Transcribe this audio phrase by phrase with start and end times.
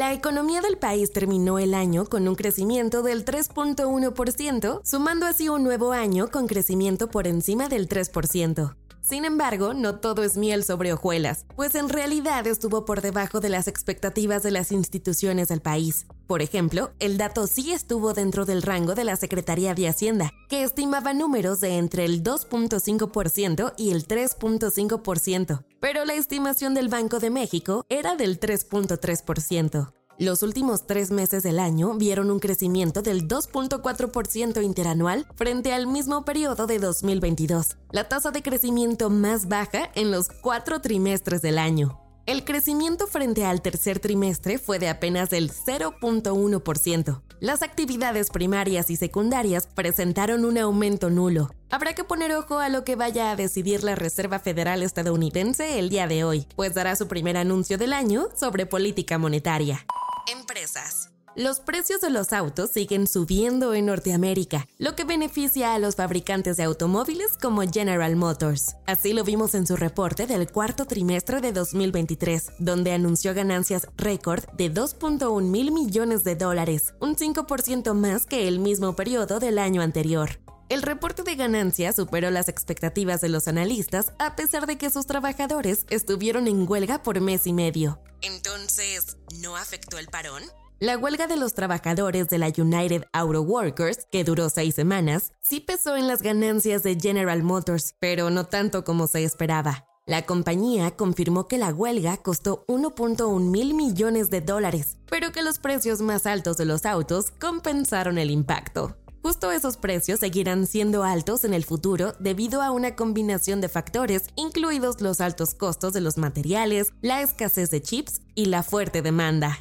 [0.00, 5.62] La economía del país terminó el año con un crecimiento del 3.1%, sumando así un
[5.62, 8.76] nuevo año con crecimiento por encima del 3%.
[9.02, 13.50] Sin embargo, no todo es miel sobre hojuelas, pues en realidad estuvo por debajo de
[13.50, 16.06] las expectativas de las instituciones del país.
[16.26, 20.62] Por ejemplo, el dato sí estuvo dentro del rango de la Secretaría de Hacienda, que
[20.62, 27.30] estimaba números de entre el 2.5% y el 3.5%, pero la estimación del Banco de
[27.30, 29.92] México era del 3.3%.
[30.18, 36.26] Los últimos tres meses del año vieron un crecimiento del 2.4% interanual frente al mismo
[36.26, 41.98] periodo de 2022, la tasa de crecimiento más baja en los cuatro trimestres del año.
[42.26, 47.22] El crecimiento frente al tercer trimestre fue de apenas del 0.1%.
[47.40, 51.48] Las actividades primarias y secundarias presentaron un aumento nulo.
[51.72, 55.88] Habrá que poner ojo a lo que vaya a decidir la Reserva Federal estadounidense el
[55.88, 59.86] día de hoy, pues dará su primer anuncio del año sobre política monetaria.
[60.26, 61.10] Empresas.
[61.36, 66.56] Los precios de los autos siguen subiendo en Norteamérica, lo que beneficia a los fabricantes
[66.56, 68.74] de automóviles como General Motors.
[68.86, 74.44] Así lo vimos en su reporte del cuarto trimestre de 2023, donde anunció ganancias récord
[74.56, 79.82] de 2.1 mil millones de dólares, un 5% más que el mismo periodo del año
[79.82, 80.30] anterior.
[80.70, 85.04] El reporte de ganancias superó las expectativas de los analistas a pesar de que sus
[85.04, 87.98] trabajadores estuvieron en huelga por mes y medio.
[88.22, 90.44] Entonces, ¿no afectó el parón?
[90.78, 95.58] La huelga de los trabajadores de la United Auto Workers, que duró seis semanas, sí
[95.58, 99.86] pesó en las ganancias de General Motors, pero no tanto como se esperaba.
[100.06, 105.58] La compañía confirmó que la huelga costó 1.1 mil millones de dólares, pero que los
[105.58, 108.96] precios más altos de los autos compensaron el impacto.
[109.22, 114.28] Justo esos precios seguirán siendo altos en el futuro debido a una combinación de factores,
[114.34, 119.58] incluidos los altos costos de los materiales, la escasez de chips y la fuerte demanda.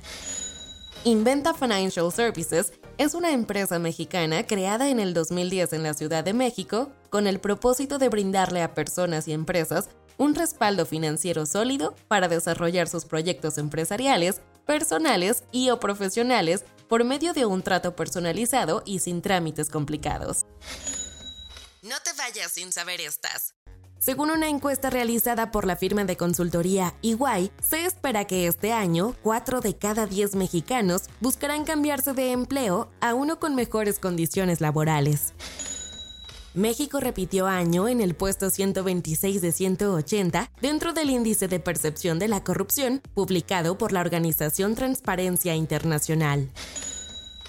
[1.04, 6.34] Inventa Financial Services es una empresa mexicana creada en el 2010 en la Ciudad de
[6.34, 12.28] México con el propósito de brindarle a personas y empresas un respaldo financiero sólido para
[12.28, 19.00] desarrollar sus proyectos empresariales, personales y o profesionales por medio de un trato personalizado y
[19.00, 20.46] sin trámites complicados.
[21.82, 23.54] No te vayas sin saber estas.
[24.00, 29.14] Según una encuesta realizada por la firma de consultoría EY, se espera que este año
[29.24, 35.34] 4 de cada 10 mexicanos buscarán cambiarse de empleo a uno con mejores condiciones laborales.
[36.54, 42.28] México repitió año en el puesto 126 de 180 dentro del índice de percepción de
[42.28, 46.50] la corrupción publicado por la organización Transparencia Internacional.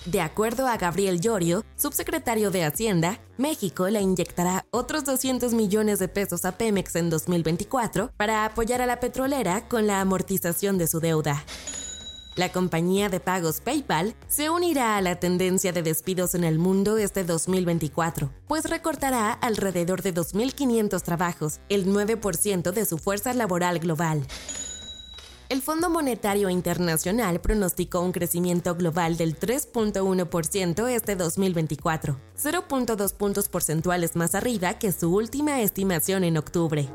[0.06, 6.08] De acuerdo a Gabriel Llorio, subsecretario de Hacienda, México le inyectará otros 200 millones de
[6.08, 11.00] pesos a Pemex en 2024 para apoyar a la petrolera con la amortización de su
[11.00, 11.44] deuda.
[12.34, 16.96] La compañía de pagos PayPal se unirá a la tendencia de despidos en el mundo
[16.96, 24.26] este 2024, pues recortará alrededor de 2.500 trabajos, el 9% de su fuerza laboral global.
[25.50, 34.14] El Fondo Monetario Internacional pronosticó un crecimiento global del 3.1% este 2024, 0.2 puntos porcentuales
[34.14, 36.88] más arriba que su última estimación en octubre.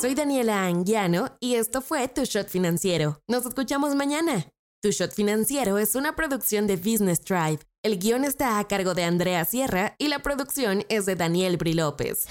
[0.00, 3.20] Soy Daniela Anguiano y esto fue Tu Shot Financiero.
[3.28, 4.46] Nos escuchamos mañana.
[4.80, 7.58] Tu Shot Financiero es una producción de Business Drive.
[7.82, 11.74] El guion está a cargo de Andrea Sierra y la producción es de Daniel Bri
[11.74, 12.26] López.